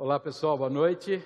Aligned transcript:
Olá 0.00 0.20
pessoal, 0.20 0.56
boa 0.56 0.70
noite. 0.70 1.20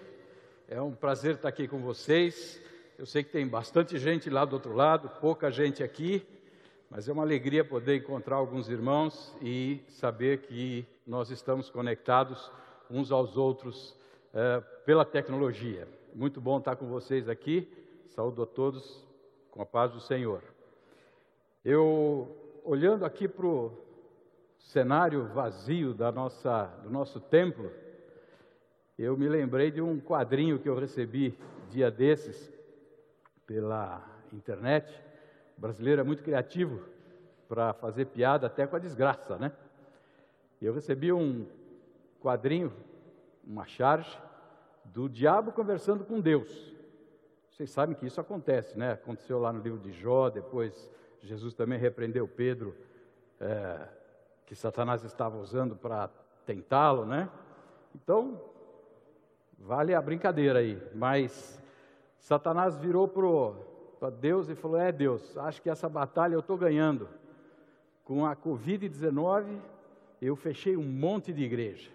É 0.66 0.80
um 0.80 0.92
prazer 0.92 1.34
estar 1.34 1.46
aqui 1.46 1.68
com 1.68 1.82
vocês. 1.82 2.58
Eu 2.98 3.04
sei 3.04 3.22
que 3.22 3.30
tem 3.30 3.46
bastante 3.46 3.98
gente 3.98 4.30
lá 4.30 4.46
do 4.46 4.54
outro 4.54 4.72
lado, 4.72 5.10
pouca 5.20 5.50
gente 5.50 5.82
aqui, 5.82 6.26
mas 6.88 7.06
é 7.06 7.12
uma 7.12 7.22
alegria 7.22 7.62
poder 7.62 7.96
encontrar 7.96 8.36
alguns 8.36 8.70
irmãos 8.70 9.36
e 9.42 9.82
saber 9.90 10.38
que 10.38 10.86
nós 11.06 11.28
estamos 11.28 11.68
conectados 11.68 12.50
uns 12.90 13.12
aos 13.12 13.36
outros 13.36 13.94
é, 14.32 14.62
pela 14.86 15.04
tecnologia. 15.04 15.86
Muito 16.14 16.40
bom 16.40 16.56
estar 16.56 16.74
com 16.74 16.86
vocês 16.86 17.28
aqui. 17.28 17.70
Saúdo 18.06 18.42
a 18.42 18.46
todos 18.46 19.06
com 19.50 19.60
a 19.60 19.66
paz 19.66 19.92
do 19.92 20.00
Senhor. 20.00 20.42
Eu, 21.62 22.34
olhando 22.64 23.04
aqui 23.04 23.28
para 23.28 23.44
o 23.44 23.70
cenário 24.58 25.26
vazio 25.26 25.92
da 25.92 26.10
nossa, 26.10 26.64
do 26.82 26.88
nosso 26.88 27.20
templo, 27.20 27.70
eu 28.98 29.16
me 29.16 29.28
lembrei 29.28 29.70
de 29.70 29.80
um 29.80 30.00
quadrinho 30.00 30.58
que 30.58 30.68
eu 30.68 30.78
recebi 30.78 31.36
dia 31.70 31.90
desses 31.90 32.52
pela 33.46 34.04
internet. 34.32 34.92
O 35.56 35.60
brasileiro 35.60 36.00
é 36.00 36.04
muito 36.04 36.22
criativo 36.22 36.82
para 37.48 37.72
fazer 37.72 38.06
piada 38.06 38.46
até 38.46 38.66
com 38.66 38.76
a 38.76 38.78
desgraça, 38.78 39.36
né? 39.36 39.52
Eu 40.60 40.72
recebi 40.72 41.12
um 41.12 41.46
quadrinho, 42.20 42.72
uma 43.44 43.66
charge, 43.66 44.16
do 44.84 45.08
diabo 45.08 45.52
conversando 45.52 46.04
com 46.04 46.20
Deus. 46.20 46.72
Vocês 47.50 47.70
sabem 47.70 47.94
que 47.94 48.06
isso 48.06 48.20
acontece, 48.20 48.78
né? 48.78 48.92
Aconteceu 48.92 49.38
lá 49.38 49.52
no 49.52 49.60
livro 49.60 49.78
de 49.78 49.92
Jó, 49.92 50.30
depois 50.30 50.90
Jesus 51.20 51.54
também 51.54 51.78
repreendeu 51.78 52.26
Pedro, 52.26 52.74
é, 53.40 53.88
que 54.46 54.54
Satanás 54.54 55.04
estava 55.04 55.36
usando 55.36 55.76
para 55.76 56.08
tentá-lo, 56.44 57.04
né? 57.04 57.28
Então, 57.94 58.40
vale 59.62 59.94
a 59.94 60.02
brincadeira 60.02 60.58
aí, 60.58 60.80
mas 60.94 61.60
Satanás 62.18 62.76
virou 62.76 63.08
para 63.08 64.10
Deus 64.10 64.48
e 64.48 64.54
falou: 64.54 64.78
É 64.78 64.92
Deus, 64.92 65.36
acho 65.38 65.62
que 65.62 65.70
essa 65.70 65.88
batalha 65.88 66.34
eu 66.34 66.40
estou 66.40 66.56
ganhando. 66.56 67.08
Com 68.04 68.26
a 68.26 68.34
Covid-19, 68.34 69.60
eu 70.20 70.34
fechei 70.34 70.76
um 70.76 70.82
monte 70.82 71.32
de 71.32 71.42
igreja. 71.42 71.90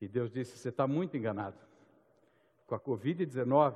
E 0.00 0.08
Deus 0.08 0.30
disse: 0.30 0.56
Você 0.56 0.68
está 0.68 0.86
muito 0.86 1.16
enganado. 1.16 1.56
Com 2.66 2.74
a 2.74 2.80
Covid-19, 2.80 3.74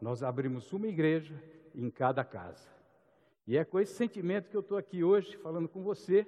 nós 0.00 0.22
abrimos 0.22 0.72
uma 0.72 0.86
igreja 0.86 1.34
em 1.74 1.90
cada 1.90 2.24
casa. 2.24 2.68
E 3.46 3.56
é 3.56 3.64
com 3.64 3.80
esse 3.80 3.94
sentimento 3.94 4.48
que 4.48 4.56
eu 4.56 4.60
estou 4.60 4.78
aqui 4.78 5.02
hoje 5.02 5.36
falando 5.38 5.68
com 5.68 5.82
você, 5.82 6.26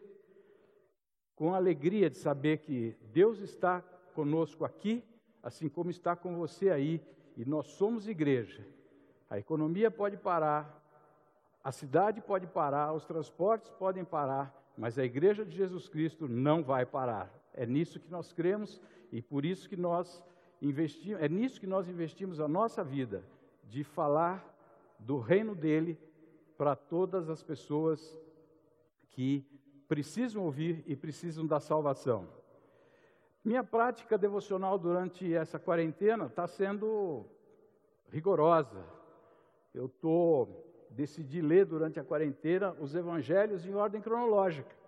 com 1.37 1.55
a 1.55 1.57
alegria 1.57 2.11
de 2.11 2.17
saber 2.17 2.59
que 2.59 2.97
Deus 3.13 3.41
está 3.41 3.81
conosco 4.15 4.65
aqui, 4.65 5.05
assim 5.43 5.69
como 5.69 5.91
está 5.91 6.15
com 6.15 6.37
você 6.37 6.71
aí, 6.71 7.01
e 7.37 7.45
nós 7.45 7.67
somos 7.69 8.09
igreja. 8.09 8.67
A 9.29 9.39
economia 9.39 9.91
pode 9.91 10.17
parar, 10.17 10.81
a 11.63 11.73
cidade 11.73 12.21
pode 12.21 12.47
parar, 12.47 12.93
os 12.93 13.05
transportes 13.05 13.71
podem 13.71 14.05
parar, 14.05 14.55
mas 14.77 14.99
a 14.99 15.05
igreja 15.05 15.45
de 15.45 15.57
Jesus 15.57 15.89
Cristo 15.89 16.27
não 16.27 16.63
vai 16.63 16.87
parar. 16.87 17.33
É 17.53 17.67
nisso 17.67 18.01
que 18.01 18.11
nós 18.11 18.33
cremos 18.33 18.81
e 19.13 19.21
por 19.21 19.45
isso 19.45 19.69
que 19.69 19.77
nós 19.77 20.23
investimos, 20.61 21.23
é 21.23 21.29
nisso 21.29 21.61
que 21.61 21.67
nós 21.67 21.89
investimos 21.89 22.41
a 22.41 22.49
nossa 22.49 22.83
vida, 22.83 23.25
de 23.69 23.85
falar 23.85 24.45
do 24.99 25.19
reino 25.19 25.55
dele 25.55 25.99
para 26.57 26.75
todas 26.77 27.31
as 27.31 27.43
pessoas 27.43 28.19
que 29.11 29.45
precisam 29.89 30.45
ouvir 30.45 30.85
e 30.87 30.95
precisam 30.95 31.47
da 31.47 31.59
salvação. 31.59 32.29
Minha 33.43 33.65
prática 33.65 34.19
devocional 34.19 34.79
durante 34.79 35.35
essa 35.35 35.59
quarentena 35.59 36.27
está 36.27 36.47
sendo 36.47 37.25
rigorosa. 38.11 38.85
Eu 39.73 39.87
estou 39.87 40.71
decidi 40.91 41.41
ler 41.41 41.65
durante 41.65 42.01
a 42.01 42.05
quarentena 42.05 42.77
os 42.81 42.95
evangelhos 42.95 43.65
em 43.65 43.75
ordem 43.75 44.03
cronológica. 44.03 44.79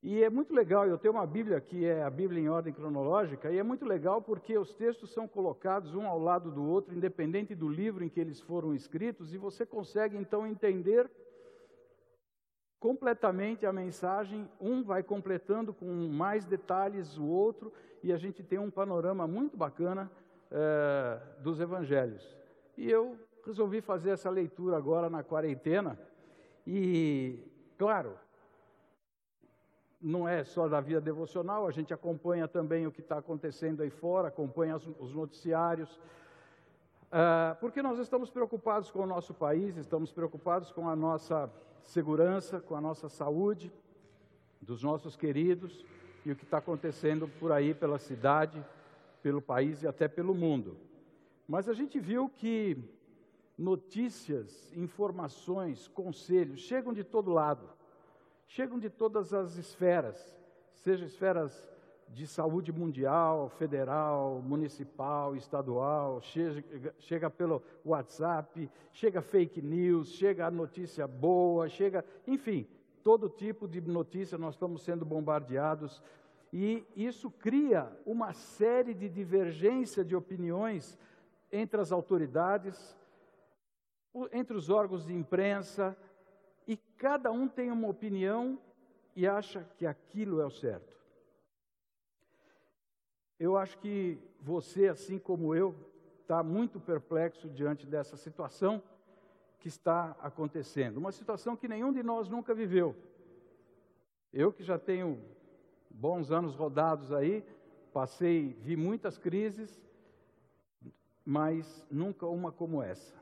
E 0.00 0.22
é 0.22 0.30
muito 0.30 0.54
legal, 0.54 0.86
eu 0.86 0.96
tenho 0.96 1.14
uma 1.14 1.26
Bíblia 1.26 1.60
que 1.60 1.84
é 1.84 2.04
a 2.04 2.10
Bíblia 2.10 2.40
em 2.40 2.48
ordem 2.48 2.72
cronológica, 2.72 3.50
e 3.50 3.58
é 3.58 3.62
muito 3.64 3.84
legal 3.84 4.22
porque 4.22 4.56
os 4.56 4.72
textos 4.72 5.12
são 5.12 5.26
colocados 5.26 5.92
um 5.96 6.06
ao 6.06 6.20
lado 6.20 6.52
do 6.52 6.64
outro, 6.64 6.94
independente 6.94 7.52
do 7.52 7.68
livro 7.68 8.04
em 8.04 8.08
que 8.08 8.20
eles 8.20 8.40
foram 8.40 8.72
escritos, 8.72 9.34
e 9.34 9.38
você 9.38 9.66
consegue 9.66 10.16
então 10.16 10.46
entender 10.46 11.10
completamente 12.80 13.66
a 13.66 13.72
mensagem, 13.72 14.48
um 14.60 14.82
vai 14.82 15.02
completando 15.02 15.74
com 15.74 15.86
mais 15.86 16.44
detalhes 16.44 17.18
o 17.18 17.26
outro, 17.26 17.72
e 18.02 18.12
a 18.12 18.16
gente 18.16 18.42
tem 18.42 18.58
um 18.58 18.70
panorama 18.70 19.26
muito 19.26 19.56
bacana 19.56 20.10
é, 20.50 21.20
dos 21.40 21.60
evangelhos. 21.60 22.36
E 22.76 22.88
eu 22.88 23.18
resolvi 23.44 23.80
fazer 23.80 24.10
essa 24.10 24.30
leitura 24.30 24.76
agora 24.76 25.10
na 25.10 25.22
quarentena, 25.22 25.98
e, 26.66 27.42
claro, 27.76 28.14
não 30.00 30.28
é 30.28 30.44
só 30.44 30.68
da 30.68 30.80
vida 30.80 31.00
devocional, 31.00 31.66
a 31.66 31.72
gente 31.72 31.92
acompanha 31.92 32.46
também 32.46 32.86
o 32.86 32.92
que 32.92 33.00
está 33.00 33.18
acontecendo 33.18 33.82
aí 33.82 33.90
fora, 33.90 34.28
acompanha 34.28 34.76
os 34.76 35.12
noticiários, 35.12 35.98
uh, 37.08 37.56
porque 37.60 37.82
nós 37.82 37.98
estamos 37.98 38.30
preocupados 38.30 38.90
com 38.90 39.00
o 39.00 39.06
nosso 39.06 39.34
país, 39.34 39.76
estamos 39.76 40.12
preocupados 40.12 40.72
com 40.72 40.88
a 40.88 40.96
nossa 40.96 41.50
segurança, 41.82 42.60
com 42.60 42.74
a 42.74 42.80
nossa 42.80 43.08
saúde, 43.08 43.72
dos 44.60 44.82
nossos 44.82 45.16
queridos 45.16 45.84
e 46.24 46.32
o 46.32 46.36
que 46.36 46.44
está 46.44 46.58
acontecendo 46.58 47.28
por 47.40 47.52
aí 47.52 47.74
pela 47.74 47.98
cidade, 47.98 48.64
pelo 49.22 49.40
país 49.40 49.82
e 49.82 49.86
até 49.88 50.08
pelo 50.08 50.34
mundo. 50.34 50.76
Mas 51.46 51.68
a 51.68 51.72
gente 51.72 51.98
viu 51.98 52.28
que 52.28 52.76
notícias, 53.56 54.72
informações, 54.76 55.88
conselhos 55.88 56.60
chegam 56.60 56.92
de 56.92 57.04
todo 57.04 57.30
lado 57.30 57.78
chegam 58.48 58.78
de 58.78 58.88
todas 58.88 59.34
as 59.34 59.56
esferas, 59.56 60.16
seja 60.74 61.04
esferas 61.04 61.68
de 62.10 62.26
saúde 62.26 62.72
mundial, 62.72 63.48
federal, 63.50 64.42
municipal, 64.42 65.36
estadual, 65.36 66.20
chega, 66.20 66.94
chega, 66.98 67.30
pelo 67.30 67.62
WhatsApp, 67.84 68.70
chega 68.92 69.20
fake 69.20 69.60
news, 69.62 70.08
chega 70.12 70.46
a 70.46 70.50
notícia 70.50 71.06
boa, 71.06 71.68
chega, 71.68 72.04
enfim, 72.26 72.66
todo 73.02 73.28
tipo 73.28 73.68
de 73.68 73.80
notícia 73.80 74.36
nós 74.38 74.54
estamos 74.54 74.82
sendo 74.82 75.04
bombardeados 75.04 76.02
e 76.52 76.86
isso 76.96 77.30
cria 77.30 77.90
uma 78.06 78.32
série 78.32 78.94
de 78.94 79.08
divergência 79.08 80.04
de 80.04 80.16
opiniões 80.16 80.98
entre 81.52 81.80
as 81.80 81.92
autoridades, 81.92 82.96
entre 84.32 84.56
os 84.56 84.70
órgãos 84.70 85.06
de 85.06 85.14
imprensa, 85.14 85.96
e 86.66 86.76
cada 86.96 87.30
um 87.30 87.46
tem 87.48 87.70
uma 87.70 87.88
opinião 87.88 88.58
e 89.14 89.26
acha 89.26 89.66
que 89.76 89.86
aquilo 89.86 90.40
é 90.40 90.46
o 90.46 90.50
certo. 90.50 90.97
Eu 93.38 93.56
acho 93.56 93.78
que 93.78 94.18
você, 94.40 94.88
assim 94.88 95.18
como 95.18 95.54
eu, 95.54 95.74
está 96.22 96.42
muito 96.42 96.80
perplexo 96.80 97.48
diante 97.48 97.86
dessa 97.86 98.16
situação 98.16 98.82
que 99.60 99.68
está 99.68 100.16
acontecendo. 100.20 100.98
Uma 100.98 101.12
situação 101.12 101.56
que 101.56 101.68
nenhum 101.68 101.92
de 101.92 102.02
nós 102.02 102.28
nunca 102.28 102.54
viveu. 102.54 102.96
Eu 104.32 104.52
que 104.52 104.62
já 104.62 104.78
tenho 104.78 105.22
bons 105.88 106.30
anos 106.30 106.54
rodados 106.54 107.12
aí, 107.12 107.44
passei, 107.92 108.56
vi 108.60 108.76
muitas 108.76 109.16
crises, 109.16 109.82
mas 111.24 111.86
nunca 111.90 112.26
uma 112.26 112.52
como 112.52 112.82
essa. 112.82 113.14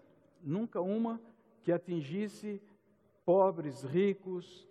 Nunca 0.43 0.81
uma 0.81 1.21
que 1.63 1.73
atingisse 1.73 2.61
pobres, 3.25 3.83
ricos, 3.83 4.67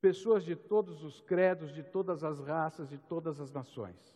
pessoas 0.00 0.44
de 0.44 0.56
todos 0.56 1.02
os 1.02 1.20
credos, 1.20 1.72
de 1.72 1.82
todas 1.82 2.24
as 2.24 2.40
raças, 2.40 2.88
de 2.88 2.98
todas 2.98 3.40
as 3.40 3.52
nações. 3.52 4.14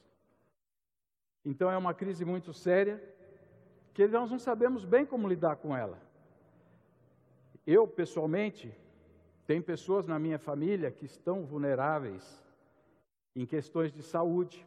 Então 1.44 1.70
é 1.70 1.76
uma 1.76 1.94
crise 1.94 2.24
muito 2.24 2.52
séria, 2.52 3.02
que 3.94 4.06
nós 4.06 4.30
não 4.30 4.38
sabemos 4.38 4.84
bem 4.84 5.04
como 5.04 5.28
lidar 5.28 5.56
com 5.56 5.76
ela. 5.76 5.98
Eu, 7.66 7.86
pessoalmente, 7.86 8.72
tem 9.46 9.60
pessoas 9.60 10.06
na 10.06 10.18
minha 10.18 10.38
família 10.38 10.90
que 10.90 11.04
estão 11.04 11.44
vulneráveis 11.44 12.44
em 13.34 13.46
questões 13.46 13.92
de 13.92 14.02
saúde, 14.02 14.66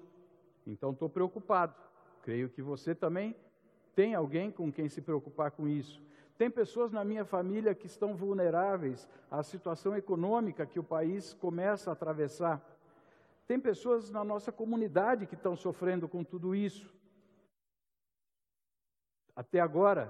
então 0.66 0.92
estou 0.92 1.10
preocupado. 1.10 1.76
Creio 2.22 2.50
que 2.50 2.62
você 2.62 2.94
também 2.94 3.36
tem 3.96 4.16
alguém 4.16 4.52
com 4.52 4.72
quem 4.72 4.88
se 4.88 5.02
preocupar 5.02 5.52
com 5.52 5.68
isso. 5.68 6.02
Tem 6.38 6.50
pessoas 6.50 6.92
na 6.92 7.04
minha 7.04 7.24
família 7.24 7.76
que 7.76 7.86
estão 7.86 8.16
vulneráveis 8.16 9.08
à 9.30 9.44
situação 9.44 9.96
econômica 9.96 10.66
que 10.66 10.80
o 10.80 10.84
país 10.84 11.34
começa 11.36 11.90
a 11.90 11.94
atravessar. 11.94 12.60
Tem 13.52 13.60
pessoas 13.60 14.10
na 14.10 14.24
nossa 14.24 14.50
comunidade 14.50 15.26
que 15.26 15.36
estão 15.36 15.58
sofrendo 15.58 16.08
com 16.08 16.24
tudo 16.24 16.56
isso. 16.56 16.90
Até 19.36 19.60
agora, 19.60 20.10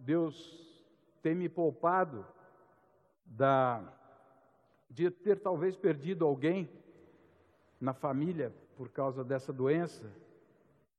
Deus 0.00 0.84
tem 1.22 1.36
me 1.36 1.48
poupado 1.48 2.26
da, 3.24 3.80
de 4.90 5.08
ter 5.08 5.38
talvez 5.38 5.76
perdido 5.76 6.26
alguém 6.26 6.68
na 7.80 7.94
família 7.94 8.52
por 8.76 8.88
causa 8.88 9.22
dessa 9.22 9.52
doença, 9.52 10.10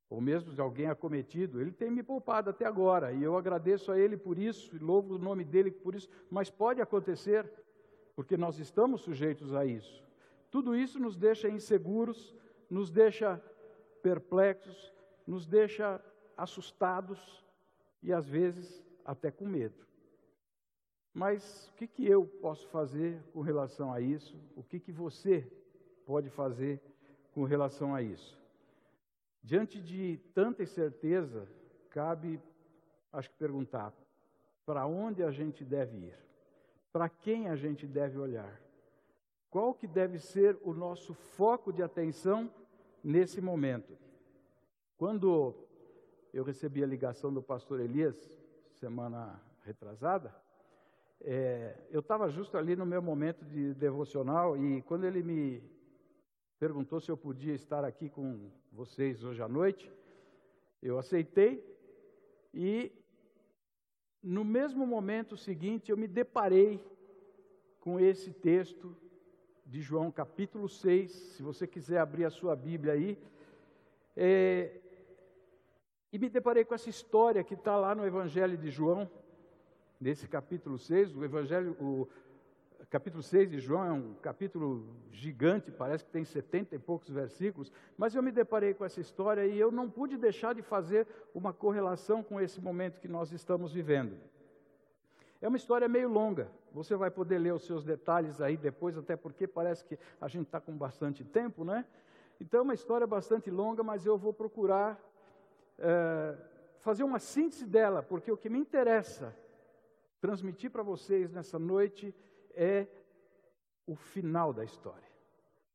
ou 0.09 0.21
mesmo 0.21 0.53
de 0.53 0.61
alguém 0.61 0.87
acometido, 0.87 1.59
ele 1.59 1.73
tem 1.73 1.91
me 1.91 2.01
poupado 2.01 2.51
até 2.51 2.65
agora, 2.65 3.11
e 3.11 3.21
eu 3.21 3.35
agradeço 3.35 3.91
a 3.91 3.99
ele 3.99 4.15
por 4.15 4.39
isso, 4.39 4.73
e 4.73 4.79
louvo 4.79 5.15
o 5.15 5.19
nome 5.19 5.43
dele 5.43 5.71
por 5.71 5.93
isso, 5.93 6.07
mas 6.31 6.49
pode 6.49 6.79
acontecer, 6.79 7.51
porque 8.15 8.37
nós 8.37 8.59
estamos 8.59 9.01
sujeitos 9.01 9.53
a 9.53 9.65
isso. 9.65 10.05
Tudo 10.55 10.73
isso 10.73 10.97
nos 10.97 11.17
deixa 11.17 11.49
inseguros, 11.49 12.33
nos 12.69 12.89
deixa 12.89 13.43
perplexos, 14.01 14.93
nos 15.27 15.45
deixa 15.45 16.01
assustados 16.37 17.45
e 18.01 18.13
às 18.13 18.25
vezes 18.25 18.81
até 19.03 19.29
com 19.29 19.45
medo. 19.45 19.85
Mas 21.13 21.67
o 21.67 21.73
que, 21.73 21.85
que 21.85 22.07
eu 22.07 22.25
posso 22.25 22.69
fazer 22.69 23.21
com 23.33 23.41
relação 23.41 23.91
a 23.91 23.99
isso? 23.99 24.41
O 24.55 24.63
que, 24.63 24.79
que 24.79 24.93
você 24.93 25.45
pode 26.05 26.29
fazer 26.29 26.81
com 27.33 27.43
relação 27.43 27.93
a 27.93 28.01
isso? 28.01 28.41
Diante 29.43 29.81
de 29.81 30.21
tanta 30.33 30.63
incerteza, 30.63 31.49
cabe, 31.89 32.41
acho 33.11 33.29
que 33.29 33.35
perguntar, 33.35 33.93
para 34.65 34.87
onde 34.87 35.21
a 35.21 35.31
gente 35.31 35.65
deve 35.65 35.97
ir? 35.97 36.17
Para 36.93 37.09
quem 37.09 37.49
a 37.49 37.57
gente 37.57 37.85
deve 37.85 38.17
olhar? 38.17 38.63
Qual 39.55 39.73
que 39.73 39.87
deve 39.87 40.19
ser 40.19 40.59
o 40.63 40.73
nosso 40.73 41.13
foco 41.13 41.71
de 41.71 41.81
atenção 41.81 42.53
nesse 43.01 43.39
momento? 43.39 43.97
Quando 44.97 45.55
eu 46.33 46.43
recebi 46.43 46.83
a 46.83 46.85
ligação 46.85 47.33
do 47.33 47.41
pastor 47.41 47.79
Elias, 47.79 48.17
semana 48.73 49.41
retrasada, 49.63 50.35
é, 51.21 51.73
eu 51.89 52.01
estava 52.01 52.27
justo 52.27 52.57
ali 52.57 52.75
no 52.75 52.85
meu 52.85 53.01
momento 53.01 53.45
de 53.45 53.73
devocional 53.75 54.57
e 54.57 54.81
quando 54.81 55.05
ele 55.05 55.23
me 55.23 55.63
perguntou 56.59 56.99
se 56.99 57.09
eu 57.09 57.15
podia 57.15 57.53
estar 57.53 57.85
aqui 57.85 58.09
com 58.09 58.51
vocês 58.73 59.23
hoje 59.23 59.41
à 59.41 59.47
noite. 59.47 59.89
Eu 60.81 60.99
aceitei 60.99 61.63
e 62.53 62.91
no 64.21 64.43
mesmo 64.43 64.85
momento 64.85 65.37
seguinte 65.37 65.91
eu 65.91 65.97
me 65.97 66.09
deparei 66.09 66.85
com 67.79 67.97
esse 67.97 68.33
texto 68.33 69.04
de 69.65 69.81
João 69.81 70.11
capítulo 70.11 70.69
6. 70.69 71.11
Se 71.11 71.43
você 71.43 71.65
quiser 71.65 71.99
abrir 71.99 72.25
a 72.25 72.29
sua 72.29 72.55
Bíblia 72.55 72.93
aí. 72.93 73.17
É, 74.15 74.79
e 76.13 76.19
me 76.19 76.29
deparei 76.29 76.63
com 76.63 76.73
essa 76.73 76.89
história 76.89 77.43
que 77.43 77.55
está 77.55 77.75
lá 77.75 77.93
no 77.93 78.05
Evangelho 78.05 78.57
de 78.57 78.69
João, 78.69 79.09
nesse 79.99 80.27
capítulo 80.27 80.77
6, 80.77 81.15
o 81.15 81.25
Evangelho, 81.25 81.71
o, 81.81 82.07
capítulo 82.89 83.23
6 83.23 83.49
de 83.49 83.59
João 83.59 83.83
é 83.83 83.91
um 83.91 84.13
capítulo 84.21 84.87
gigante, 85.11 85.71
parece 85.71 86.05
que 86.05 86.11
tem 86.11 86.23
setenta 86.23 86.75
e 86.75 86.79
poucos 86.79 87.09
versículos, 87.09 87.71
mas 87.97 88.15
eu 88.15 88.23
me 88.23 88.31
deparei 88.31 88.73
com 88.73 88.85
essa 88.85 89.01
história 89.01 89.45
e 89.45 89.59
eu 89.59 89.71
não 89.71 89.89
pude 89.89 90.17
deixar 90.17 90.53
de 90.53 90.61
fazer 90.61 91.07
uma 91.33 91.51
correlação 91.51 92.23
com 92.23 92.39
esse 92.39 92.61
momento 92.61 93.01
que 93.01 93.07
nós 93.07 93.31
estamos 93.31 93.73
vivendo. 93.73 94.15
É 95.45 95.47
uma 95.47 95.57
história 95.57 95.87
meio 95.87 96.09
longa, 96.09 96.49
você 96.73 96.95
vai 96.95 97.11
poder 97.11 97.37
ler 97.37 97.53
os 97.53 97.63
seus 97.67 97.83
detalhes 97.83 98.41
aí 98.41 98.57
depois, 98.57 98.97
até 98.97 99.15
porque 99.15 99.45
parece 99.45 99.85
que 99.85 99.95
a 100.19 100.27
gente 100.27 100.47
está 100.47 100.59
com 100.59 100.75
bastante 100.75 101.23
tempo, 101.23 101.63
né? 101.63 101.85
Então 102.41 102.61
é 102.61 102.63
uma 102.63 102.73
história 102.73 103.05
bastante 103.05 103.51
longa, 103.51 103.83
mas 103.83 104.07
eu 104.07 104.17
vou 104.17 104.33
procurar 104.33 104.99
é, 105.77 106.35
fazer 106.79 107.03
uma 107.03 107.19
síntese 107.19 107.63
dela, 107.63 108.01
porque 108.01 108.31
o 108.31 108.35
que 108.35 108.49
me 108.49 108.57
interessa 108.57 109.37
transmitir 110.19 110.71
para 110.71 110.81
vocês 110.81 111.31
nessa 111.31 111.59
noite 111.59 112.11
é 112.55 112.87
o 113.85 113.95
final 113.95 114.51
da 114.51 114.63
história. 114.63 115.11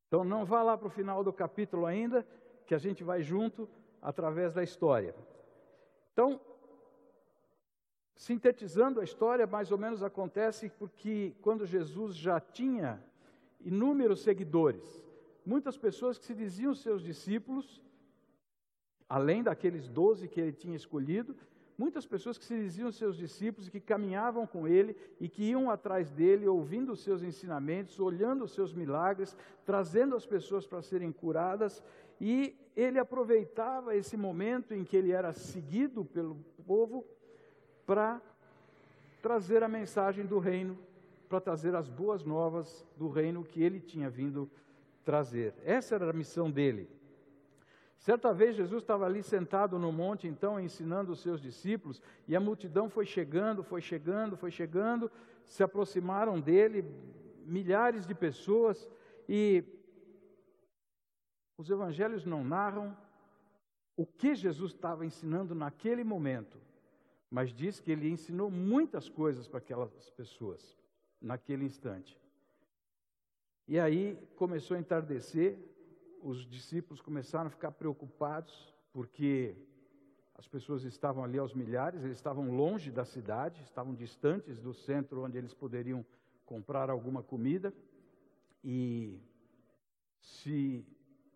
Então 0.08 0.24
não 0.24 0.44
vá 0.44 0.64
lá 0.64 0.76
para 0.76 0.88
o 0.88 0.90
final 0.90 1.22
do 1.22 1.32
capítulo 1.32 1.86
ainda, 1.86 2.26
que 2.66 2.74
a 2.74 2.78
gente 2.78 3.04
vai 3.04 3.22
junto 3.22 3.68
através 4.02 4.52
da 4.52 4.64
história. 4.64 5.14
Então, 6.12 6.40
sintetizando 8.20 9.00
a 9.00 9.04
história, 9.04 9.46
mais 9.46 9.72
ou 9.72 9.78
menos 9.78 10.02
acontece 10.02 10.68
porque 10.78 11.34
quando 11.40 11.64
Jesus 11.64 12.14
já 12.14 12.38
tinha 12.38 13.02
inúmeros 13.62 14.20
seguidores, 14.20 14.84
muitas 15.44 15.78
pessoas 15.78 16.18
que 16.18 16.26
se 16.26 16.34
diziam 16.34 16.74
seus 16.74 17.02
discípulos, 17.02 17.80
além 19.08 19.42
daqueles 19.42 19.88
doze 19.88 20.28
que 20.28 20.38
ele 20.38 20.52
tinha 20.52 20.76
escolhido, 20.76 21.34
muitas 21.78 22.04
pessoas 22.04 22.36
que 22.36 22.44
se 22.44 22.54
diziam 22.54 22.92
seus 22.92 23.16
discípulos 23.16 23.68
e 23.68 23.70
que 23.70 23.80
caminhavam 23.80 24.46
com 24.46 24.68
ele 24.68 24.94
e 25.18 25.26
que 25.26 25.44
iam 25.44 25.70
atrás 25.70 26.10
dele, 26.10 26.46
ouvindo 26.46 26.92
os 26.92 27.00
seus 27.00 27.22
ensinamentos, 27.22 27.98
olhando 27.98 28.44
os 28.44 28.52
seus 28.52 28.74
milagres, 28.74 29.34
trazendo 29.64 30.14
as 30.14 30.26
pessoas 30.26 30.66
para 30.66 30.82
serem 30.82 31.10
curadas, 31.10 31.82
e 32.20 32.54
ele 32.76 32.98
aproveitava 32.98 33.96
esse 33.96 34.14
momento 34.14 34.74
em 34.74 34.84
que 34.84 34.94
ele 34.94 35.10
era 35.10 35.32
seguido 35.32 36.04
pelo 36.04 36.36
povo 36.66 37.02
para 37.90 38.22
trazer 39.20 39.64
a 39.64 39.68
mensagem 39.68 40.24
do 40.24 40.38
reino, 40.38 40.78
para 41.28 41.40
trazer 41.40 41.74
as 41.74 41.88
boas 41.88 42.22
novas 42.22 42.86
do 42.96 43.08
reino 43.08 43.42
que 43.42 43.60
ele 43.60 43.80
tinha 43.80 44.08
vindo 44.08 44.48
trazer. 45.04 45.54
Essa 45.64 45.96
era 45.96 46.08
a 46.08 46.12
missão 46.12 46.48
dele. 46.48 46.88
Certa 47.98 48.32
vez 48.32 48.54
Jesus 48.54 48.84
estava 48.84 49.06
ali 49.06 49.24
sentado 49.24 49.76
no 49.76 49.90
monte, 49.90 50.28
então, 50.28 50.60
ensinando 50.60 51.10
os 51.10 51.20
seus 51.20 51.40
discípulos, 51.40 52.00
e 52.28 52.36
a 52.36 52.38
multidão 52.38 52.88
foi 52.88 53.04
chegando, 53.04 53.64
foi 53.64 53.80
chegando, 53.80 54.36
foi 54.36 54.52
chegando, 54.52 55.10
se 55.44 55.64
aproximaram 55.64 56.38
dele, 56.38 56.84
milhares 57.44 58.06
de 58.06 58.14
pessoas, 58.14 58.88
e 59.28 59.64
os 61.58 61.68
evangelhos 61.68 62.24
não 62.24 62.44
narram 62.44 62.96
o 63.96 64.06
que 64.06 64.36
Jesus 64.36 64.74
estava 64.74 65.04
ensinando 65.04 65.56
naquele 65.56 66.04
momento, 66.04 66.69
mas 67.30 67.52
diz 67.52 67.78
que 67.78 67.92
ele 67.92 68.08
ensinou 68.10 68.50
muitas 68.50 69.08
coisas 69.08 69.46
para 69.46 69.58
aquelas 69.58 70.10
pessoas 70.10 70.76
naquele 71.20 71.64
instante. 71.64 72.18
E 73.68 73.78
aí 73.78 74.18
começou 74.34 74.76
a 74.76 74.80
entardecer, 74.80 75.56
os 76.22 76.44
discípulos 76.44 77.00
começaram 77.00 77.46
a 77.46 77.50
ficar 77.50 77.70
preocupados, 77.70 78.74
porque 78.92 79.54
as 80.34 80.48
pessoas 80.48 80.82
estavam 80.82 81.22
ali 81.22 81.38
aos 81.38 81.54
milhares, 81.54 82.02
eles 82.02 82.16
estavam 82.16 82.50
longe 82.50 82.90
da 82.90 83.04
cidade, 83.04 83.62
estavam 83.62 83.94
distantes 83.94 84.58
do 84.58 84.74
centro 84.74 85.22
onde 85.22 85.38
eles 85.38 85.54
poderiam 85.54 86.04
comprar 86.44 86.90
alguma 86.90 87.22
comida, 87.22 87.72
e 88.64 89.20
se 90.20 90.84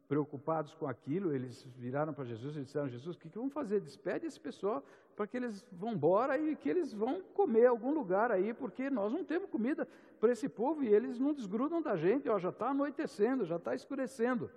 preocupados 0.08 0.74
com 0.74 0.86
aquilo, 0.86 1.32
eles 1.32 1.64
viraram 1.76 2.12
para 2.12 2.24
Jesus 2.24 2.56
e 2.56 2.62
disseram: 2.62 2.88
Jesus, 2.88 3.16
o 3.16 3.18
que, 3.18 3.28
que 3.28 3.38
vamos 3.38 3.52
fazer? 3.52 3.80
Despede 3.80 4.26
esse 4.26 4.38
pessoal 4.38 4.84
para 5.16 5.26
que 5.26 5.36
eles 5.36 5.64
vão 5.72 5.92
embora 5.92 6.38
e 6.38 6.56
que 6.56 6.68
eles 6.68 6.92
vão 6.92 7.22
comer 7.34 7.66
algum 7.66 7.92
lugar 7.92 8.30
aí, 8.30 8.52
porque 8.52 8.90
nós 8.90 9.12
não 9.12 9.24
temos 9.24 9.48
comida 9.48 9.88
para 10.20 10.32
esse 10.32 10.48
povo 10.48 10.82
e 10.82 10.88
eles 10.88 11.18
não 11.18 11.32
desgrudam 11.32 11.80
da 11.80 11.96
gente, 11.96 12.28
ó, 12.28 12.38
já 12.38 12.48
está 12.48 12.70
anoitecendo, 12.70 13.44
já 13.44 13.56
está 13.56 13.74
escurecendo. 13.74 14.50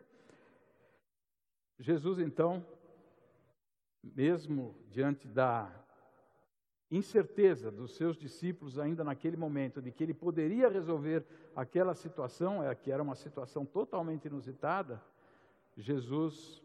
Jesus, 1.79 2.17
então, 2.19 2.65
mesmo 4.03 4.75
diante 4.89 5.27
da 5.27 5.71
incerteza 6.89 7.69
dos 7.69 7.95
seus 7.95 8.17
discípulos, 8.17 8.79
ainda 8.79 9.03
naquele 9.03 9.37
momento, 9.37 9.81
de 9.81 9.91
que 9.91 10.03
ele 10.03 10.13
poderia 10.13 10.69
resolver 10.69 11.23
aquela 11.55 11.93
situação, 11.93 12.63
é, 12.63 12.73
que 12.73 12.91
era 12.91 13.03
uma 13.03 13.15
situação 13.15 13.65
totalmente 13.65 14.25
inusitada, 14.25 15.01
Jesus 15.77 16.61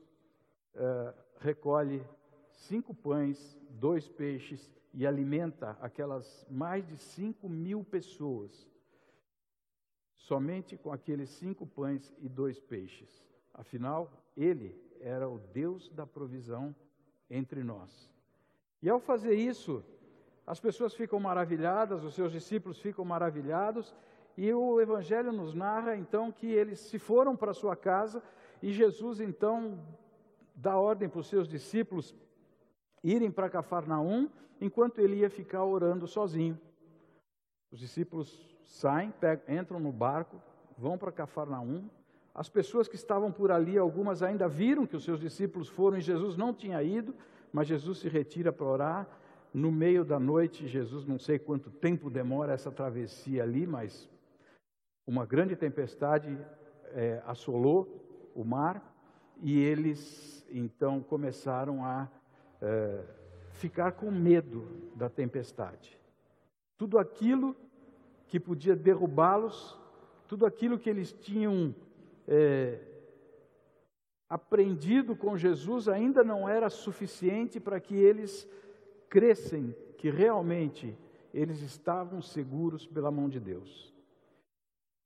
é, 0.75 1.15
recolhe 1.39 2.03
cinco 2.51 2.95
pães, 2.95 3.59
dois 3.69 4.09
peixes 4.09 4.73
e 4.95 5.07
alimenta 5.07 5.77
aquelas 5.81 6.47
mais 6.51 6.87
de 6.87 6.97
cinco 6.97 7.49
mil 7.49 7.85
pessoas, 7.85 8.71
somente 10.17 10.77
com 10.79 10.93
aqueles 10.93 11.29
cinco 11.29 11.67
pães 11.67 12.15
e 12.21 12.29
dois 12.29 12.59
peixes. 12.59 13.23
Afinal, 13.53 14.11
ele 14.35 14.75
era 15.01 15.29
o 15.29 15.39
Deus 15.39 15.91
da 15.91 16.07
provisão 16.07 16.75
entre 17.29 17.63
nós. 17.63 18.11
E 18.81 18.89
ao 18.89 18.99
fazer 18.99 19.35
isso, 19.35 19.85
as 20.47 20.59
pessoas 20.59 20.95
ficam 20.95 21.21
maravilhadas, 21.21 22.03
os 22.03 22.15
seus 22.15 22.33
discípulos 22.33 22.81
ficam 22.81 23.05
maravilhados, 23.05 23.95
e 24.37 24.53
o 24.53 24.81
Evangelho 24.81 25.33
nos 25.33 25.53
narra 25.53 25.97
então 25.97 26.33
que 26.33 26.47
eles 26.47 26.81
se 26.81 26.99
foram 26.99 27.37
para 27.37 27.53
sua 27.53 27.77
casa 27.77 28.23
e 28.63 28.73
Jesus 28.73 29.21
então 29.21 29.79
dá 30.55 30.77
ordem 30.77 31.09
para 31.09 31.21
os 31.21 31.27
seus 31.27 31.49
discípulos 31.49 32.15
irem 33.03 33.31
para 33.31 33.51
Cafarnaum, 33.51 34.31
enquanto 34.61 35.01
ele 35.01 35.17
ia 35.17 35.31
ficar 35.31 35.65
orando 35.65 36.07
sozinho. 36.07 36.59
Os 37.71 37.81
discípulos 37.81 38.57
saem, 38.65 39.11
pegam, 39.11 39.59
entram 39.59 39.81
no 39.81 39.91
barco, 39.91 40.41
vão 40.79 40.97
para 40.97 41.11
Cafarnaum, 41.11 41.89
as 42.35 42.49
pessoas 42.49 42.89
que 42.89 42.95
estavam 42.95 43.31
por 43.31 43.51
ali, 43.51 43.77
algumas 43.77 44.23
ainda 44.23 44.49
viram 44.49 44.87
que 44.87 44.97
os 44.97 45.05
seus 45.05 45.21
discípulos 45.21 45.69
foram 45.69 45.99
e 45.99 46.01
Jesus 46.01 46.37
não 46.37 46.55
tinha 46.55 46.83
ido, 46.83 47.15
mas 47.53 47.69
Jesus 47.69 47.99
se 47.99 48.09
retira 48.09 48.53
para 48.53 48.67
orar. 48.67 49.19
No 49.53 49.71
meio 49.71 50.03
da 50.03 50.19
noite, 50.19 50.67
Jesus, 50.67 51.05
não 51.05 51.19
sei 51.19 51.39
quanto 51.39 51.71
tempo 51.71 52.09
demora 52.09 52.55
essa 52.55 52.71
travessia 52.71 53.43
ali, 53.43 53.67
mas 53.67 54.09
uma 55.07 55.27
grande 55.27 55.55
tempestade 55.55 56.39
é, 56.93 57.23
assolou 57.27 58.02
o 58.35 58.45
mar 58.45 58.83
e 59.41 59.59
eles 59.59 60.47
então 60.51 61.03
começaram 61.03 61.85
a 61.85 62.09
é, 62.61 63.05
ficar 63.51 63.93
com 63.93 64.11
medo 64.11 64.67
da 64.95 65.09
tempestade. 65.09 65.99
Tudo 66.77 66.99
aquilo 66.99 67.57
que 68.29 68.39
podia 68.41 68.75
derrubá-los, 68.75 69.79
tudo 70.29 70.47
aquilo 70.47 70.79
que 70.79 70.89
eles 70.89 71.13
tinham 71.13 71.75
é, 72.27 72.81
aprendido 74.29 75.15
com 75.15 75.37
Jesus 75.37 75.89
ainda 75.89 76.25
não 76.25 76.49
era 76.49 76.71
suficiente 76.71 77.61
para 77.61 77.79
que 77.79 77.95
eles 77.95 78.49
crescem 79.09 79.75
que 79.99 80.09
realmente 80.09 80.97
eles 81.35 81.61
estavam 81.61 82.23
seguros 82.23 82.87
pela 82.87 83.11
mão 83.11 83.29
de 83.29 83.39
Deus. 83.39 83.92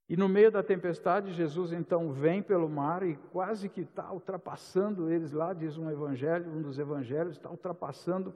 E 0.08 0.16
no 0.16 0.28
meio 0.28 0.52
da 0.52 0.62
tempestade, 0.62 1.32
Jesus 1.32 1.72
então 1.72 2.12
vem 2.12 2.40
pelo 2.40 2.68
mar 2.68 3.02
e 3.02 3.16
quase 3.32 3.68
que 3.68 3.80
está 3.80 4.12
ultrapassando 4.12 5.10
eles 5.10 5.32
lá, 5.32 5.52
diz 5.52 5.76
um 5.76 5.90
evangelho, 5.90 6.48
um 6.48 6.62
dos 6.62 6.78
evangelhos, 6.78 7.36
está 7.36 7.50
ultrapassando 7.50 8.32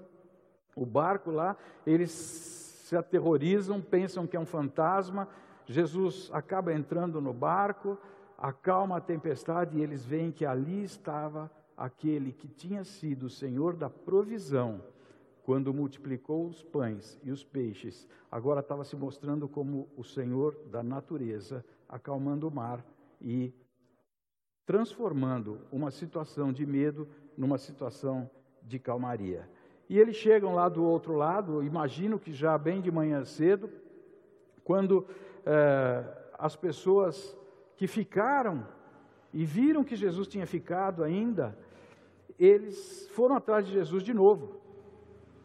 o 0.74 0.84
barco 0.84 1.30
lá, 1.30 1.56
eles 1.86 2.10
se 2.10 2.96
aterrorizam, 2.96 3.80
pensam 3.80 4.26
que 4.26 4.36
é 4.36 4.40
um 4.40 4.46
fantasma, 4.46 5.28
Jesus 5.64 6.28
acaba 6.32 6.72
entrando 6.72 7.20
no 7.20 7.32
barco, 7.32 7.96
acalma 8.36 8.96
a 8.96 9.00
tempestade 9.00 9.78
e 9.78 9.82
eles 9.82 10.04
veem 10.04 10.32
que 10.32 10.44
ali 10.44 10.82
estava 10.82 11.48
aquele 11.76 12.32
que 12.32 12.48
tinha 12.48 12.82
sido 12.82 13.26
o 13.26 13.30
Senhor 13.30 13.76
da 13.76 13.88
provisão, 13.88 14.82
quando 15.44 15.72
multiplicou 15.72 16.46
os 16.46 16.62
pães 16.62 17.18
e 17.22 17.30
os 17.30 17.42
peixes, 17.42 18.06
agora 18.30 18.60
estava 18.60 18.84
se 18.84 18.96
mostrando 18.96 19.48
como 19.48 19.88
o 19.96 20.04
Senhor 20.04 20.56
da 20.70 20.82
natureza, 20.82 21.64
acalmando 21.88 22.46
o 22.46 22.50
mar 22.50 22.84
e 23.20 23.52
transformando 24.66 25.60
uma 25.72 25.90
situação 25.90 26.52
de 26.52 26.64
medo 26.64 27.08
numa 27.36 27.58
situação 27.58 28.30
de 28.62 28.78
calmaria. 28.78 29.48
E 29.88 29.98
eles 29.98 30.14
chegam 30.14 30.54
lá 30.54 30.68
do 30.68 30.84
outro 30.84 31.14
lado, 31.14 31.64
imagino 31.64 32.18
que 32.18 32.32
já 32.32 32.56
bem 32.56 32.80
de 32.80 32.90
manhã 32.90 33.24
cedo, 33.24 33.68
quando 34.62 35.04
eh, 35.44 36.04
as 36.38 36.54
pessoas 36.54 37.36
que 37.76 37.88
ficaram 37.88 38.64
e 39.32 39.44
viram 39.44 39.82
que 39.82 39.96
Jesus 39.96 40.28
tinha 40.28 40.46
ficado 40.46 41.02
ainda, 41.02 41.58
eles 42.38 43.08
foram 43.08 43.34
atrás 43.34 43.66
de 43.66 43.72
Jesus 43.72 44.04
de 44.04 44.14
novo 44.14 44.60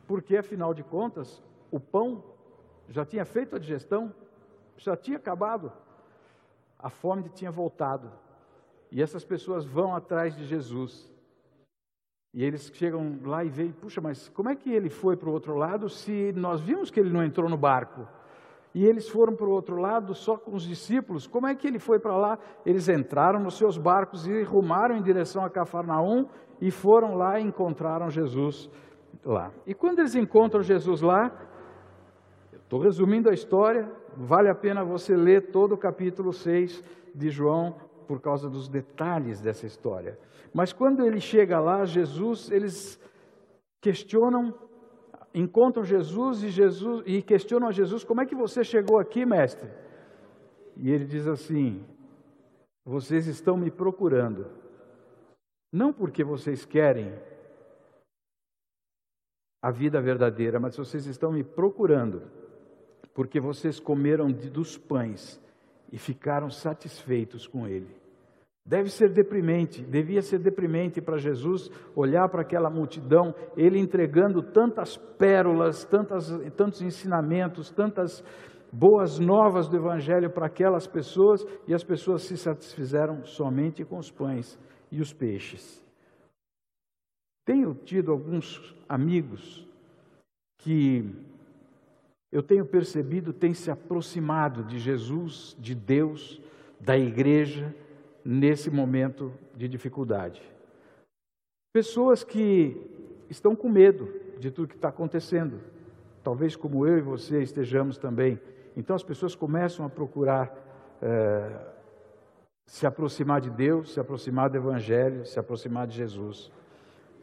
porque 0.07 0.37
afinal 0.37 0.73
de 0.73 0.83
contas, 0.83 1.43
o 1.71 1.79
pão 1.79 2.23
já 2.89 3.05
tinha 3.05 3.25
feito 3.25 3.55
a 3.55 3.59
digestão, 3.59 4.13
já 4.77 4.95
tinha 4.95 5.17
acabado, 5.17 5.71
a 6.77 6.89
fome 6.89 7.29
tinha 7.29 7.51
voltado. 7.51 8.11
E 8.91 9.01
essas 9.01 9.25
pessoas 9.25 9.65
vão 9.65 9.95
atrás 9.95 10.35
de 10.35 10.45
Jesus. 10.45 11.11
E 12.33 12.43
eles 12.43 12.69
chegam 12.73 13.19
lá 13.23 13.43
e 13.43 13.49
veem, 13.49 13.71
puxa, 13.71 14.01
mas 14.01 14.29
como 14.29 14.49
é 14.49 14.55
que 14.55 14.71
ele 14.71 14.89
foi 14.89 15.15
para 15.15 15.29
o 15.29 15.31
outro 15.31 15.55
lado 15.55 15.89
se 15.89 16.33
nós 16.33 16.61
vimos 16.61 16.91
que 16.91 16.99
ele 16.99 17.09
não 17.09 17.23
entrou 17.23 17.49
no 17.49 17.57
barco? 17.57 18.07
E 18.73 18.85
eles 18.85 19.07
foram 19.07 19.33
para 19.33 19.45
o 19.45 19.51
outro 19.51 19.77
lado 19.77 20.13
só 20.13 20.35
com 20.35 20.53
os 20.53 20.63
discípulos. 20.63 21.25
Como 21.25 21.47
é 21.47 21.55
que 21.55 21.65
ele 21.65 21.79
foi 21.79 21.97
para 21.97 22.17
lá? 22.17 22.37
Eles 22.65 22.89
entraram 22.89 23.39
nos 23.39 23.57
seus 23.57 23.77
barcos 23.77 24.27
e 24.27 24.43
rumaram 24.43 24.97
em 24.97 25.01
direção 25.01 25.45
a 25.45 25.49
Cafarnaum 25.49 26.27
e 26.59 26.69
foram 26.69 27.15
lá 27.15 27.39
e 27.39 27.43
encontraram 27.43 28.09
Jesus 28.09 28.69
lá. 29.23 29.51
E 29.65 29.73
quando 29.73 29.99
eles 29.99 30.15
encontram 30.15 30.63
Jesus 30.63 31.01
lá, 31.01 31.31
estou 32.53 32.79
resumindo 32.79 33.29
a 33.29 33.33
história, 33.33 33.89
vale 34.15 34.49
a 34.49 34.55
pena 34.55 34.83
você 34.83 35.15
ler 35.15 35.51
todo 35.51 35.73
o 35.73 35.77
capítulo 35.77 36.33
6 36.33 36.83
de 37.13 37.29
João 37.29 37.75
por 38.07 38.19
causa 38.19 38.49
dos 38.49 38.67
detalhes 38.67 39.41
dessa 39.41 39.65
história. 39.65 40.17
Mas 40.53 40.71
quando 40.71 41.05
ele 41.05 41.19
chega 41.19 41.59
lá, 41.59 41.85
Jesus, 41.85 42.49
eles 42.51 42.99
questionam, 43.81 44.53
encontram 45.33 45.83
Jesus 45.83 46.43
e 46.43 46.49
Jesus 46.49 47.03
e 47.05 47.21
questionam 47.21 47.67
a 47.67 47.71
Jesus: 47.71 48.03
"Como 48.03 48.21
é 48.21 48.25
que 48.25 48.35
você 48.35 48.63
chegou 48.63 48.97
aqui, 48.97 49.25
mestre?" 49.25 49.69
E 50.77 50.91
ele 50.91 51.05
diz 51.05 51.27
assim: 51.27 51.83
"Vocês 52.85 53.27
estão 53.27 53.57
me 53.57 53.69
procurando, 53.69 54.47
não 55.71 55.91
porque 55.91 56.23
vocês 56.23 56.65
querem 56.65 57.13
a 59.65 59.71
vida 59.71 59.99
verdadeira, 59.99 60.59
mas 60.59 60.77
vocês 60.77 61.07
estão 61.07 61.31
me 61.31 61.43
procurando, 61.43 62.21
porque 63.15 63.39
vocês 63.39 63.79
comeram 63.79 64.31
dos 64.31 64.77
pães 64.77 65.41
e 65.91 65.97
ficaram 65.97 66.51
satisfeitos 66.51 67.47
com 67.47 67.67
ele. 67.67 67.89
Deve 68.63 68.91
ser 68.91 69.09
deprimente, 69.09 69.81
devia 69.81 70.21
ser 70.21 70.37
deprimente 70.37 71.01
para 71.01 71.17
Jesus 71.17 71.71
olhar 71.95 72.29
para 72.29 72.43
aquela 72.43 72.69
multidão, 72.69 73.33
ele 73.57 73.79
entregando 73.79 74.43
tantas 74.43 74.97
pérolas, 74.97 75.83
tantas, 75.83 76.29
tantos 76.55 76.83
ensinamentos, 76.83 77.71
tantas 77.71 78.23
boas 78.71 79.17
novas 79.17 79.67
do 79.67 79.77
Evangelho 79.77 80.29
para 80.29 80.45
aquelas 80.45 80.85
pessoas, 80.85 81.43
e 81.67 81.73
as 81.73 81.83
pessoas 81.83 82.21
se 82.21 82.37
satisfizeram 82.37 83.25
somente 83.25 83.83
com 83.83 83.97
os 83.97 84.11
pães 84.11 84.59
e 84.91 85.01
os 85.01 85.11
peixes. 85.11 85.83
Tenho 87.45 87.75
tido 87.75 88.11
alguns 88.11 88.75
amigos 88.89 89.65
que 90.57 91.07
eu 92.31 92.41
tenho 92.41 92.65
percebido 92.65 93.31
têm 93.31 93.53
se 93.53 93.69
aproximado 93.69 94.63
de 94.63 94.79
Jesus, 94.79 95.55
de 95.59 95.75
Deus, 95.75 96.41
da 96.79 96.97
igreja, 96.97 97.73
nesse 98.25 98.71
momento 98.71 99.31
de 99.55 99.67
dificuldade. 99.67 100.41
Pessoas 101.71 102.23
que 102.23 102.75
estão 103.29 103.55
com 103.55 103.69
medo 103.69 104.11
de 104.39 104.49
tudo 104.49 104.67
que 104.67 104.75
está 104.75 104.89
acontecendo, 104.89 105.61
talvez 106.23 106.55
como 106.55 106.87
eu 106.87 106.97
e 106.97 107.01
você 107.01 107.43
estejamos 107.43 107.97
também. 107.97 108.39
Então 108.75 108.95
as 108.95 109.03
pessoas 109.03 109.35
começam 109.35 109.85
a 109.85 109.89
procurar 109.89 110.97
é, 111.01 111.75
se 112.65 112.87
aproximar 112.87 113.39
de 113.39 113.51
Deus, 113.51 113.93
se 113.93 113.99
aproximar 113.99 114.49
do 114.49 114.57
Evangelho, 114.57 115.25
se 115.25 115.39
aproximar 115.39 115.85
de 115.85 115.95
Jesus. 115.95 116.51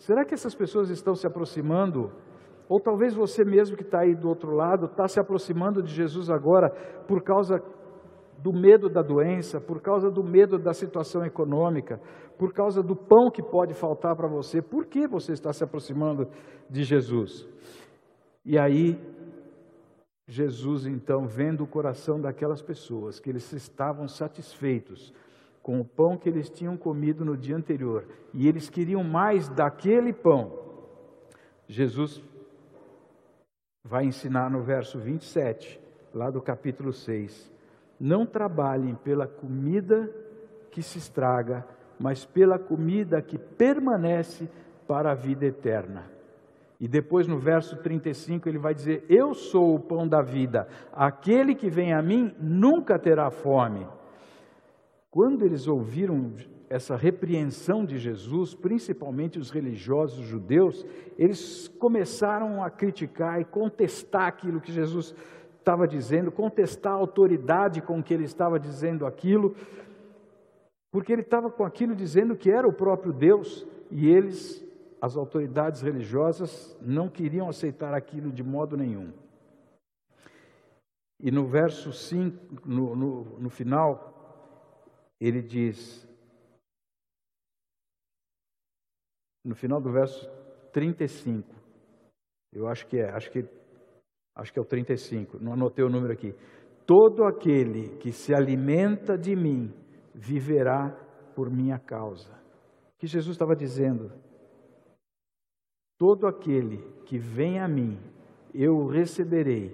Será 0.02 0.24
que 0.24 0.34
essas 0.34 0.52
pessoas 0.52 0.90
estão 0.90 1.14
se 1.14 1.28
aproximando? 1.28 2.10
Ou 2.68 2.80
talvez 2.80 3.14
você 3.14 3.44
mesmo 3.44 3.76
que 3.76 3.84
está 3.84 4.00
aí 4.00 4.16
do 4.16 4.28
outro 4.28 4.50
lado 4.50 4.86
está 4.86 5.06
se 5.06 5.20
aproximando 5.20 5.80
de 5.80 5.94
Jesus 5.94 6.28
agora 6.28 6.70
por 7.06 7.22
causa 7.22 7.62
do 8.38 8.52
medo 8.52 8.88
da 8.88 9.00
doença, 9.00 9.60
por 9.60 9.80
causa 9.80 10.10
do 10.10 10.24
medo 10.24 10.58
da 10.58 10.74
situação 10.74 11.24
econômica, 11.24 12.00
por 12.36 12.52
causa 12.52 12.82
do 12.82 12.96
pão 12.96 13.30
que 13.30 13.40
pode 13.40 13.74
faltar 13.74 14.16
para 14.16 14.26
você. 14.26 14.60
Por 14.60 14.86
que 14.86 15.06
você 15.06 15.34
está 15.34 15.52
se 15.52 15.62
aproximando 15.62 16.26
de 16.68 16.82
Jesus? 16.82 17.48
E 18.44 18.58
aí, 18.58 18.98
Jesus 20.26 20.84
então, 20.84 21.28
vendo 21.28 21.62
o 21.62 21.68
coração 21.68 22.20
daquelas 22.20 22.60
pessoas, 22.60 23.20
que 23.20 23.30
eles 23.30 23.52
estavam 23.52 24.08
satisfeitos 24.08 25.14
com 25.62 25.80
o 25.80 25.84
pão 25.84 26.16
que 26.16 26.28
eles 26.28 26.50
tinham 26.50 26.76
comido 26.76 27.24
no 27.24 27.36
dia 27.36 27.56
anterior, 27.56 28.04
e 28.34 28.48
eles 28.48 28.68
queriam 28.68 29.04
mais 29.04 29.48
daquele 29.48 30.12
pão. 30.12 30.58
Jesus 31.68 32.22
vai 33.84 34.04
ensinar 34.04 34.50
no 34.50 34.60
verso 34.62 34.98
27, 34.98 35.80
lá 36.12 36.30
do 36.30 36.42
capítulo 36.42 36.92
6. 36.92 37.50
Não 37.98 38.26
trabalhem 38.26 38.94
pela 38.96 39.26
comida 39.26 40.10
que 40.70 40.82
se 40.82 40.98
estraga, 40.98 41.64
mas 41.98 42.24
pela 42.24 42.58
comida 42.58 43.22
que 43.22 43.38
permanece 43.38 44.48
para 44.88 45.12
a 45.12 45.14
vida 45.14 45.46
eterna. 45.46 46.10
E 46.80 46.88
depois 46.88 47.28
no 47.28 47.38
verso 47.38 47.76
35 47.76 48.48
ele 48.48 48.58
vai 48.58 48.74
dizer: 48.74 49.04
Eu 49.08 49.34
sou 49.34 49.76
o 49.76 49.80
pão 49.80 50.08
da 50.08 50.20
vida, 50.20 50.66
aquele 50.92 51.54
que 51.54 51.70
vem 51.70 51.92
a 51.92 52.02
mim 52.02 52.34
nunca 52.40 52.98
terá 52.98 53.30
fome 53.30 53.86
quando 55.12 55.44
eles 55.44 55.68
ouviram 55.68 56.32
essa 56.70 56.96
repreensão 56.96 57.84
de 57.84 57.98
Jesus, 57.98 58.54
principalmente 58.54 59.38
os 59.38 59.50
religiosos 59.50 60.24
judeus, 60.24 60.86
eles 61.18 61.68
começaram 61.78 62.64
a 62.64 62.70
criticar 62.70 63.38
e 63.38 63.44
contestar 63.44 64.26
aquilo 64.26 64.58
que 64.58 64.72
Jesus 64.72 65.14
estava 65.58 65.86
dizendo, 65.86 66.32
contestar 66.32 66.94
a 66.94 66.96
autoridade 66.96 67.82
com 67.82 68.02
que 68.02 68.14
ele 68.14 68.24
estava 68.24 68.58
dizendo 68.58 69.04
aquilo, 69.04 69.54
porque 70.90 71.12
ele 71.12 71.20
estava 71.20 71.50
com 71.50 71.62
aquilo 71.62 71.94
dizendo 71.94 72.34
que 72.34 72.50
era 72.50 72.66
o 72.66 72.72
próprio 72.72 73.12
Deus 73.12 73.66
e 73.90 74.08
eles, 74.08 74.64
as 74.98 75.14
autoridades 75.14 75.82
religiosas, 75.82 76.74
não 76.80 77.06
queriam 77.10 77.50
aceitar 77.50 77.92
aquilo 77.92 78.32
de 78.32 78.42
modo 78.42 78.78
nenhum. 78.78 79.12
E 81.20 81.30
no 81.30 81.46
verso 81.46 81.92
5, 81.92 82.66
no, 82.66 82.96
no, 82.96 83.24
no 83.38 83.50
final, 83.50 84.21
ele 85.26 85.40
diz, 85.40 86.08
no 89.44 89.54
final 89.54 89.80
do 89.80 89.92
verso 89.92 90.28
35, 90.72 91.48
eu 92.52 92.66
acho 92.66 92.86
que 92.88 92.98
é, 92.98 93.10
acho 93.10 93.30
que, 93.30 93.44
acho 94.34 94.52
que 94.52 94.58
é 94.58 94.62
o 94.62 94.66
35, 94.66 95.38
não 95.38 95.52
anotei 95.52 95.84
o 95.84 95.88
número 95.88 96.12
aqui. 96.12 96.34
Todo 96.84 97.24
aquele 97.24 97.96
que 97.98 98.10
se 98.10 98.34
alimenta 98.34 99.16
de 99.16 99.36
mim 99.36 99.72
viverá 100.12 100.90
por 101.36 101.50
minha 101.50 101.78
causa. 101.78 102.40
que 102.98 103.06
Jesus 103.06 103.34
estava 103.34 103.54
dizendo: 103.54 104.12
todo 105.98 106.26
aquele 106.26 106.78
que 107.04 107.16
vem 107.16 107.60
a 107.60 107.68
mim, 107.68 107.98
eu 108.52 108.74
o 108.74 108.88
receberei, 108.88 109.70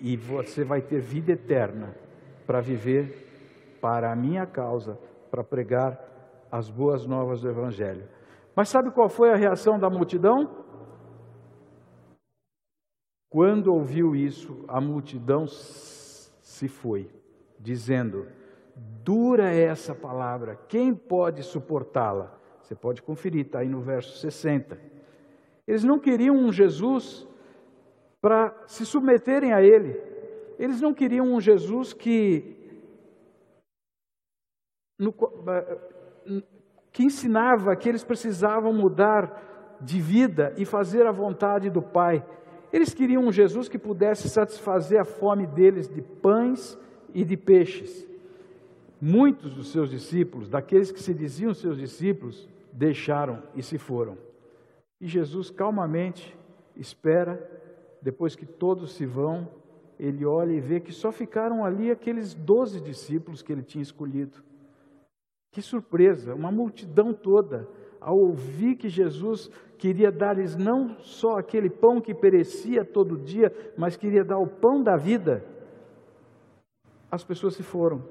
e 0.00 0.16
você 0.16 0.64
vai 0.64 0.80
ter 0.80 1.00
vida 1.00 1.32
eterna 1.32 1.94
para 2.46 2.60
viver 2.60 3.25
para 3.86 4.10
a 4.10 4.16
minha 4.16 4.44
causa, 4.44 4.98
para 5.30 5.44
pregar 5.44 5.96
as 6.50 6.68
boas 6.68 7.06
novas 7.06 7.40
do 7.40 7.48
Evangelho. 7.48 8.08
Mas 8.52 8.68
sabe 8.68 8.90
qual 8.90 9.08
foi 9.08 9.30
a 9.30 9.36
reação 9.36 9.78
da 9.78 9.88
multidão? 9.88 10.64
Quando 13.30 13.72
ouviu 13.72 14.16
isso, 14.16 14.64
a 14.66 14.80
multidão 14.80 15.46
se 15.46 16.66
foi, 16.66 17.08
dizendo: 17.60 18.26
Dura 19.04 19.52
é 19.52 19.62
essa 19.62 19.94
palavra, 19.94 20.56
quem 20.68 20.92
pode 20.92 21.44
suportá-la? 21.44 22.36
Você 22.62 22.74
pode 22.74 23.00
conferir, 23.00 23.46
está 23.46 23.60
aí 23.60 23.68
no 23.68 23.82
verso 23.82 24.18
60. 24.18 24.76
Eles 25.64 25.84
não 25.84 26.00
queriam 26.00 26.34
um 26.34 26.50
Jesus 26.50 27.24
para 28.20 28.52
se 28.66 28.84
submeterem 28.84 29.52
a 29.52 29.62
Ele, 29.62 29.96
eles 30.58 30.80
não 30.80 30.92
queriam 30.92 31.32
um 31.32 31.40
Jesus 31.40 31.92
que, 31.92 32.55
no, 34.98 35.14
que 36.92 37.04
ensinava 37.04 37.76
que 37.76 37.88
eles 37.88 38.02
precisavam 38.02 38.72
mudar 38.72 39.76
de 39.80 40.00
vida 40.00 40.54
e 40.56 40.64
fazer 40.64 41.06
a 41.06 41.12
vontade 41.12 41.68
do 41.68 41.82
Pai. 41.82 42.24
Eles 42.72 42.94
queriam 42.94 43.24
um 43.24 43.32
Jesus 43.32 43.68
que 43.68 43.78
pudesse 43.78 44.28
satisfazer 44.28 45.00
a 45.00 45.04
fome 45.04 45.46
deles 45.46 45.88
de 45.88 46.00
pães 46.00 46.78
e 47.14 47.24
de 47.24 47.36
peixes. 47.36 48.06
Muitos 49.00 49.54
dos 49.54 49.70
seus 49.70 49.90
discípulos, 49.90 50.48
daqueles 50.48 50.90
que 50.90 51.00
se 51.00 51.12
diziam 51.12 51.52
seus 51.52 51.76
discípulos, 51.76 52.48
deixaram 52.72 53.42
e 53.54 53.62
se 53.62 53.78
foram. 53.78 54.16
E 55.00 55.06
Jesus 55.06 55.50
calmamente 55.50 56.36
espera, 56.74 57.38
depois 58.00 58.34
que 58.34 58.46
todos 58.46 58.94
se 58.94 59.04
vão, 59.04 59.48
ele 59.98 60.24
olha 60.24 60.52
e 60.52 60.60
vê 60.60 60.80
que 60.80 60.92
só 60.92 61.12
ficaram 61.12 61.64
ali 61.64 61.90
aqueles 61.90 62.34
doze 62.34 62.80
discípulos 62.80 63.42
que 63.42 63.52
ele 63.52 63.62
tinha 63.62 63.82
escolhido. 63.82 64.42
Que 65.56 65.62
surpresa, 65.62 66.34
uma 66.34 66.52
multidão 66.52 67.14
toda 67.14 67.66
ao 67.98 68.14
ouvir 68.18 68.76
que 68.76 68.90
Jesus 68.90 69.48
queria 69.78 70.12
dar-lhes 70.12 70.54
não 70.54 70.98
só 70.98 71.38
aquele 71.38 71.70
pão 71.70 71.98
que 71.98 72.14
perecia 72.14 72.84
todo 72.84 73.16
dia, 73.16 73.50
mas 73.74 73.96
queria 73.96 74.22
dar 74.22 74.36
o 74.36 74.46
pão 74.46 74.82
da 74.82 74.98
vida, 74.98 75.42
as 77.10 77.24
pessoas 77.24 77.54
se 77.54 77.62
foram. 77.62 78.04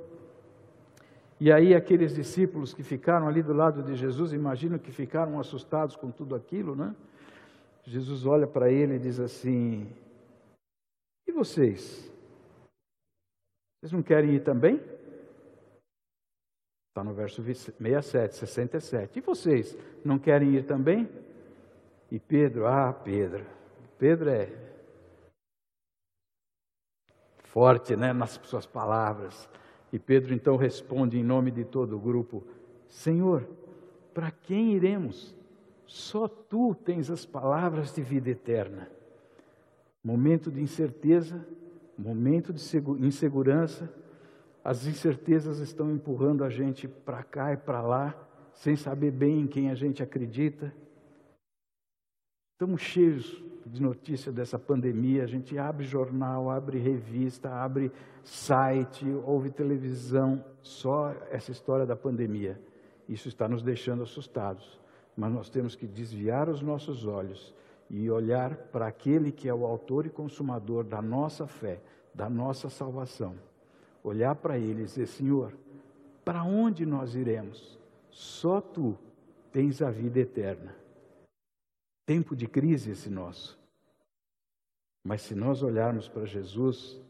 E 1.40 1.52
aí 1.52 1.75
aqueles 1.75 2.16
discípulos 2.16 2.74
que 2.74 2.82
ficaram 2.82 3.28
ali 3.28 3.44
do 3.44 3.54
lado 3.54 3.84
de 3.84 3.94
Jesus, 3.94 4.34
imagino 4.34 4.80
que 4.80 4.92
ficaram 4.92 5.40
assustados 5.40 5.96
com 5.96 6.10
tudo 6.10 6.34
aquilo, 6.34 6.75
né? 6.75 6.96
Jesus 7.84 8.25
olha 8.25 8.48
para 8.48 8.72
ele 8.72 8.96
e 8.96 9.00
diz 9.00 9.20
assim: 9.20 9.88
E 11.28 11.32
vocês? 11.32 12.12
Vocês 13.78 13.94
não 13.94 14.02
querem 14.02 14.34
ir 14.34 14.44
também? 14.44 14.82
Está 16.96 17.04
no 17.04 17.14
verso 17.14 17.44
67, 17.44 18.36
67. 18.36 19.20
E 19.20 19.22
vocês 19.22 19.78
não 20.02 20.18
querem 20.18 20.56
ir 20.56 20.64
também? 20.64 21.10
E 22.10 22.18
Pedro, 22.18 22.68
ah, 22.68 22.94
Pedro. 22.94 23.46
Pedro 24.00 24.30
é 24.30 24.50
forte, 27.44 27.98
né, 27.98 28.14
nas 28.14 28.40
suas 28.44 28.66
palavras. 28.66 29.50
E 29.92 30.00
Pedro 30.00 30.34
então 30.34 30.56
responde 30.56 31.20
em 31.20 31.24
nome 31.24 31.52
de 31.52 31.66
todo 31.66 31.98
o 31.98 32.00
grupo: 32.00 32.48
Senhor, 32.88 33.46
para 34.14 34.32
quem 34.32 34.72
iremos? 34.72 35.36
Só 35.86 36.30
tu 36.30 36.74
tens 36.74 37.12
as 37.12 37.25
palavras 37.25 37.94
de 37.94 38.02
vida 38.02 38.30
eterna. 38.30 38.90
Momento 40.01 40.50
de 40.50 40.62
incerteza, 40.62 41.46
momento 41.98 42.53
de 42.53 42.62
insegurança, 43.05 43.94
as 44.66 44.88
incertezas 44.88 45.60
estão 45.60 45.92
empurrando 45.92 46.44
a 46.44 46.50
gente 46.50 46.88
para 46.88 47.22
cá 47.22 47.54
e 47.54 47.58
para 47.58 47.84
lá, 47.84 48.16
sem 48.51 48.75
saber 48.75 49.12
bem 49.12 49.42
em 49.42 49.46
quem 49.46 49.70
a 49.70 49.75
gente 49.75 50.01
acredita. 50.01 50.74
Estamos 52.54 52.82
cheios 52.82 53.44
de 53.64 53.80
notícia 53.80 54.32
dessa 54.32 54.58
pandemia. 54.58 55.24
A 55.24 55.28
gente 55.28 55.56
abre 55.56 55.86
jornal, 55.86 56.50
abre 56.50 56.80
revista, 56.80 57.51
abre 57.51 57.92
site, 58.24 59.06
ouve 59.24 59.51
televisão, 59.51 60.44
só 60.64 61.14
essa 61.30 61.51
história 61.51 61.86
da 61.86 61.96
pandemia. 61.96 62.60
Isso 63.08 63.28
está 63.28 63.48
nos 63.48 63.62
deixando 63.62 64.01
assustados. 64.01 64.82
Mas 65.16 65.32
nós 65.32 65.48
temos 65.48 65.75
que 65.75 65.86
desviar 65.86 66.50
os 66.50 66.64
nossos 66.64 67.06
olhos 67.06 67.54
e 67.88 68.10
olhar 68.10 68.56
para 68.56 68.88
aquele 68.88 69.32
que 69.32 69.48
é 69.48 69.54
o 69.54 69.64
autor 69.64 70.08
e 70.08 70.10
consumador 70.10 70.84
da 70.84 71.04
nossa 71.04 71.46
fé, 71.46 71.80
da 72.16 72.28
nossa 72.28 72.68
salvação 72.68 73.36
olhar 74.05 74.35
para 74.35 74.57
ele 74.57 74.83
e 74.83 74.85
dizer: 74.85 75.07
Senhor, 75.07 75.53
para 76.24 76.44
onde 76.44 76.85
nós 76.85 77.15
iremos? 77.15 77.77
Só 78.09 78.61
tu 78.61 78.98
tens 79.51 79.81
a 79.81 79.89
vida 79.89 80.20
eterna. 80.20 80.75
Tempo 82.05 82.35
de 82.35 82.48
crise 82.48 82.91
esse 82.91 83.09
nosso. 83.09 83.59
Mas 85.03 85.22
se 85.22 85.35
nós 85.35 85.61
olharmos 85.63 86.07
para 86.07 86.25
Jesus, 86.25 87.01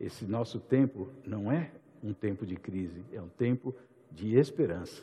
esse 0.00 0.26
nosso 0.26 0.58
tempo 0.58 1.10
não 1.24 1.50
é 1.52 1.70
um 2.02 2.12
tempo 2.12 2.46
de 2.46 2.56
crise, 2.56 3.04
é 3.12 3.20
um 3.20 3.28
tempo 3.28 3.74
de 4.10 4.36
esperança. 4.36 5.02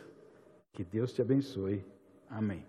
Que 0.73 0.83
Deus 0.83 1.13
te 1.13 1.21
abençoe. 1.21 1.85
Amém. 2.29 2.65